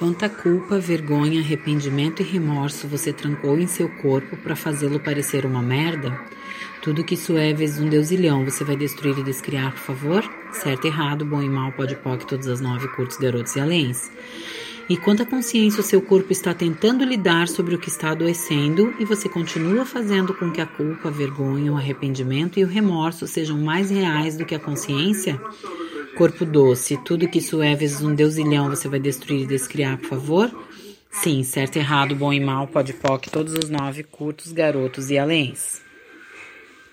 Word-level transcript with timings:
Quanta 0.00 0.30
culpa, 0.30 0.78
vergonha, 0.78 1.40
arrependimento 1.40 2.22
e 2.22 2.24
remorso 2.24 2.88
você 2.88 3.12
trancou 3.12 3.58
em 3.58 3.66
seu 3.66 3.86
corpo 3.86 4.34
para 4.38 4.56
fazê-lo 4.56 4.98
parecer 4.98 5.44
uma 5.44 5.60
merda? 5.60 6.18
Tudo 6.80 7.04
que 7.04 7.12
isso 7.12 7.36
é 7.36 7.52
vezes 7.52 7.78
um 7.78 7.86
deusilhão, 7.86 8.42
você 8.42 8.64
vai 8.64 8.76
destruir 8.76 9.18
e 9.18 9.22
descriar, 9.22 9.72
por 9.72 9.80
favor? 9.80 10.24
Certo, 10.52 10.86
errado, 10.86 11.26
bom 11.26 11.42
e 11.42 11.50
mal, 11.50 11.70
pode 11.72 11.96
pode 11.96 12.24
todas 12.24 12.46
as 12.46 12.62
nove, 12.62 12.88
curtos, 12.88 13.18
garotos 13.18 13.54
e 13.56 13.60
aléns. 13.60 14.10
E 14.88 14.96
quanta 14.96 15.26
consciência 15.26 15.80
o 15.80 15.84
seu 15.84 16.00
corpo 16.00 16.32
está 16.32 16.54
tentando 16.54 17.04
lidar 17.04 17.46
sobre 17.46 17.74
o 17.74 17.78
que 17.78 17.90
está 17.90 18.12
adoecendo 18.12 18.94
e 18.98 19.04
você 19.04 19.28
continua 19.28 19.84
fazendo 19.84 20.32
com 20.32 20.50
que 20.50 20.62
a 20.62 20.66
culpa, 20.66 21.08
a 21.08 21.12
vergonha, 21.12 21.74
o 21.74 21.76
arrependimento 21.76 22.58
e 22.58 22.64
o 22.64 22.66
remorso 22.66 23.26
sejam 23.26 23.58
mais 23.58 23.90
reais 23.90 24.34
do 24.34 24.46
que 24.46 24.54
a 24.54 24.58
consciência? 24.58 25.38
Corpo 26.20 26.44
doce, 26.44 26.98
tudo 26.98 27.26
que 27.26 27.40
vezes 27.74 28.02
um 28.02 28.14
deusilhão 28.14 28.68
você 28.68 28.86
vai 28.90 29.00
destruir 29.00 29.44
e 29.44 29.46
descriar, 29.46 29.96
por 29.96 30.10
favor? 30.10 30.68
Sim, 31.10 31.42
certo, 31.42 31.76
errado, 31.76 32.14
bom 32.14 32.30
e 32.30 32.38
mal, 32.38 32.66
pode 32.68 32.92
poc, 32.92 33.30
todos 33.30 33.54
os 33.54 33.70
nove, 33.70 34.02
curtos, 34.02 34.52
garotos 34.52 35.08
e 35.08 35.16
aléns. 35.16 35.80